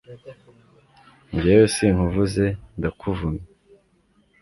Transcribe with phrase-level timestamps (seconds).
[1.39, 2.45] jyewe sinkuvuze
[2.77, 3.43] ndakuvumye